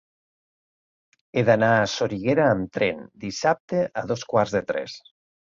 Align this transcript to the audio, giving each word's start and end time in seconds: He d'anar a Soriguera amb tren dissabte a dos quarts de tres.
He 1.37 1.43
d'anar 1.49 1.69
a 1.75 1.83
Soriguera 1.93 2.47
amb 2.55 2.71
tren 2.79 3.05
dissabte 3.27 3.85
a 4.03 4.07
dos 4.15 4.29
quarts 4.33 4.57
de 4.59 4.67
tres. 4.73 5.01